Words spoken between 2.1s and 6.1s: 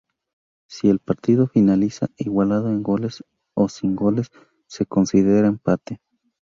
igualado en goles o sin goles, se considera empate.